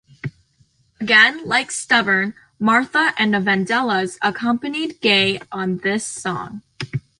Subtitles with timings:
[0.99, 6.63] Again, like "Stubborn", Martha and the Vandellas accompanied Gaye on this song.